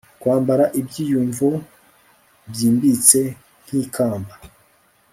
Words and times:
Kwambara 0.21 0.65
ibyiyumvo 0.79 1.47
byimbitse 2.51 3.19
nkikamba 3.65 4.33